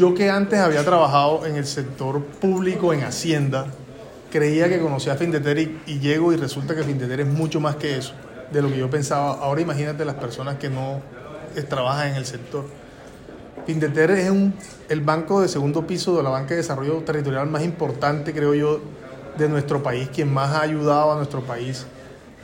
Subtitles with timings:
[0.00, 3.66] yo que antes había trabajado en el sector público, en Hacienda,
[4.32, 7.76] creía que conocía a Findeter y, y llego y resulta que Findeter es mucho más
[7.76, 8.14] que eso,
[8.50, 9.32] de lo que yo pensaba.
[9.32, 11.02] Ahora imagínate las personas que no
[11.54, 12.64] eh, trabajan en el sector.
[13.66, 14.32] Findeter es
[14.88, 18.80] el banco de segundo piso de la banca de desarrollo territorial más importante, creo yo,
[19.36, 21.84] de nuestro país, quien más ha ayudado a nuestro país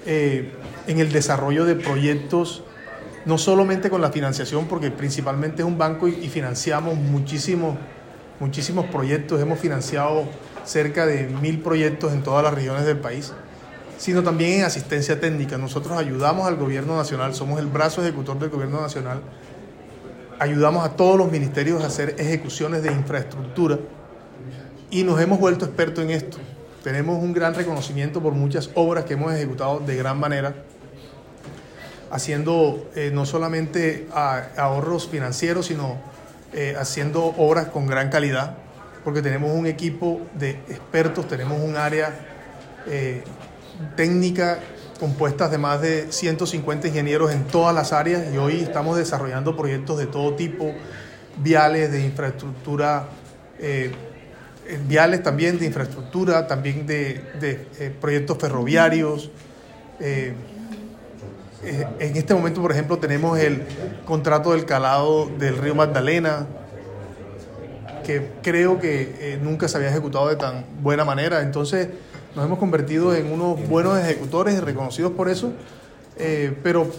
[0.05, 0.53] eh,
[0.87, 2.63] en el desarrollo de proyectos,
[3.27, 7.77] no solamente con la financiación, porque principalmente es un banco y, financiamos muchísimos,
[8.39, 10.25] muchísimos proyectos, hemos financiado
[10.65, 13.33] cerca de mil proyectos en todas las regiones del país,
[13.99, 15.59] sino también en asistencia técnica.
[15.59, 19.21] Nosotros ayudamos al gobierno nacional, somos el brazo ejecutor del gobierno nacional,
[20.39, 23.79] ayudamos a todos los ministerios a hacer ejecuciones de infraestructura
[24.89, 26.39] y nos hemos vuelto expertos en esto.
[26.85, 30.55] Tenemos un gran reconocimiento por muchas obras que hemos ejecutado de gran manera,
[32.11, 35.97] haciendo eh, no solamente a, ahorros financieros, sino
[36.53, 38.57] eh, haciendo obras con gran calidad,
[39.05, 42.15] porque tenemos un equipo de expertos, tenemos un área
[42.87, 43.23] eh,
[43.97, 44.59] técnica
[44.99, 49.99] compuestas de más de 150 ingenieros en todas las áreas y hoy estamos desarrollando proyectos
[49.99, 50.73] de todo tipo,
[51.37, 53.07] viales, de infraestructura,
[54.89, 59.31] viales también, de infraestructura, también de, de proyectos ferroviarios.
[61.67, 63.63] En este momento, por ejemplo, tenemos el
[64.05, 66.47] contrato del calado del río Magdalena,
[68.05, 71.43] que creo que eh, nunca se había ejecutado de tan buena manera.
[71.43, 71.89] Entonces,
[72.37, 75.53] nos hemos convertido en unos buenos ejecutores reconocidos por eso,
[76.19, 76.91] eh, pero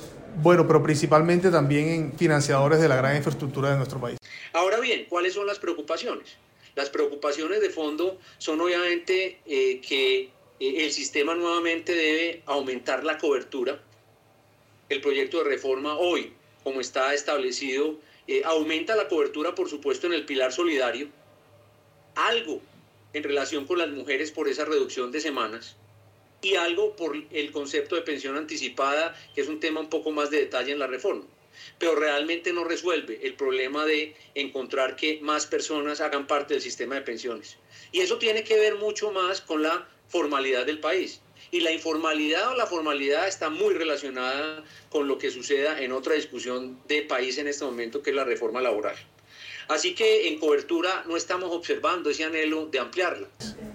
[0.41, 4.17] bueno, pero principalmente también en financiadores de la gran infraestructura de nuestro país.
[4.53, 6.37] Ahora bien, ¿cuáles son las preocupaciones?
[6.75, 13.17] Las preocupaciones de fondo son obviamente eh, que eh, el sistema nuevamente debe aumentar la
[13.17, 13.79] cobertura.
[14.89, 16.31] El proyecto de reforma hoy,
[16.63, 21.09] como está establecido, eh, aumenta la cobertura, por supuesto, en el pilar solidario.
[22.15, 22.61] Algo
[23.13, 25.75] en relación con las mujeres por esa reducción de semanas
[26.41, 30.29] y algo por el concepto de pensión anticipada, que es un tema un poco más
[30.29, 31.25] de detalle en la reforma.
[31.79, 36.95] Pero realmente no resuelve el problema de encontrar que más personas hagan parte del sistema
[36.95, 37.57] de pensiones.
[37.91, 41.19] Y eso tiene que ver mucho más con la formalidad del país.
[41.51, 46.15] Y la informalidad o la formalidad está muy relacionada con lo que suceda en otra
[46.15, 48.95] discusión de país en este momento, que es la reforma laboral.
[49.67, 53.27] Así que en cobertura no estamos observando ese anhelo de ampliarla.